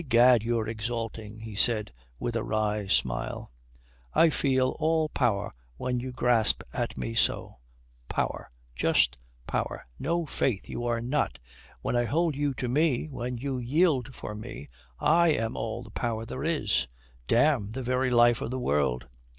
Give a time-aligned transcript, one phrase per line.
[0.03, 3.51] "Egad, you're exalting," he said with a wry smile.
[4.15, 7.59] "I feel all power when you grasp at me so
[8.09, 11.37] power just power." "No, faith, you are not.
[11.83, 14.65] When I hold you to me, when you yield for me,
[14.99, 16.87] I am all the power there is.
[17.27, 19.05] Damme, the very life of the world."